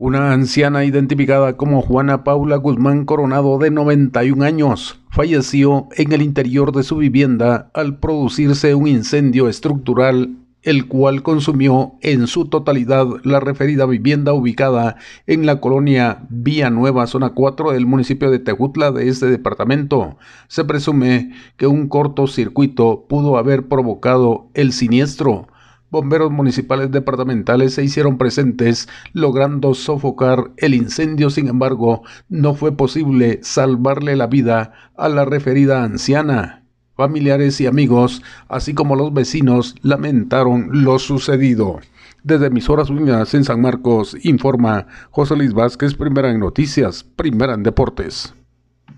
Una 0.00 0.32
anciana 0.32 0.84
identificada 0.84 1.56
como 1.56 1.82
Juana 1.82 2.22
Paula 2.22 2.54
Guzmán 2.54 3.04
Coronado 3.04 3.58
de 3.58 3.72
91 3.72 4.44
años 4.44 5.00
falleció 5.10 5.88
en 5.96 6.12
el 6.12 6.22
interior 6.22 6.70
de 6.70 6.84
su 6.84 6.98
vivienda 6.98 7.68
al 7.74 7.98
producirse 7.98 8.76
un 8.76 8.86
incendio 8.86 9.48
estructural 9.48 10.36
el 10.62 10.86
cual 10.86 11.24
consumió 11.24 11.94
en 12.00 12.28
su 12.28 12.44
totalidad 12.44 13.08
la 13.24 13.40
referida 13.40 13.86
vivienda 13.86 14.34
ubicada 14.34 14.98
en 15.26 15.46
la 15.46 15.58
colonia 15.60 16.26
Vía 16.28 16.70
Nueva, 16.70 17.08
zona 17.08 17.30
4 17.30 17.72
del 17.72 17.86
municipio 17.86 18.30
de 18.30 18.38
Tejutla 18.38 18.92
de 18.92 19.08
este 19.08 19.26
departamento. 19.26 20.16
Se 20.46 20.64
presume 20.64 21.32
que 21.56 21.66
un 21.66 21.88
cortocircuito 21.88 23.06
pudo 23.08 23.36
haber 23.36 23.66
provocado 23.66 24.48
el 24.54 24.72
siniestro 24.72 25.48
bomberos 25.90 26.30
municipales 26.30 26.90
departamentales 26.90 27.74
se 27.74 27.84
hicieron 27.84 28.18
presentes 28.18 28.88
logrando 29.12 29.74
sofocar 29.74 30.50
el 30.56 30.74
incendio. 30.74 31.30
Sin 31.30 31.48
embargo, 31.48 32.02
no 32.28 32.54
fue 32.54 32.72
posible 32.72 33.40
salvarle 33.42 34.16
la 34.16 34.26
vida 34.26 34.72
a 34.96 35.08
la 35.08 35.24
referida 35.24 35.82
anciana. 35.82 36.64
Familiares 36.94 37.60
y 37.60 37.66
amigos, 37.66 38.22
así 38.48 38.74
como 38.74 38.96
los 38.96 39.12
vecinos, 39.12 39.76
lamentaron 39.82 40.84
lo 40.84 40.98
sucedido. 40.98 41.78
Desde 42.24 42.46
emisoras 42.46 42.90
unidas 42.90 43.32
en 43.34 43.44
San 43.44 43.60
Marcos, 43.60 44.16
informa 44.24 44.88
José 45.10 45.36
Luis 45.36 45.52
Vázquez, 45.52 45.94
primera 45.94 46.30
en 46.30 46.40
noticias, 46.40 47.04
primera 47.04 47.54
en 47.54 47.62
deportes. 47.62 48.34